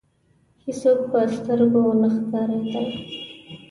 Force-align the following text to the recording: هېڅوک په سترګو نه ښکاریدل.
هېڅوک 0.63 0.99
په 1.11 1.19
سترګو 1.35 1.83
نه 2.01 2.07
ښکاریدل. 2.15 2.87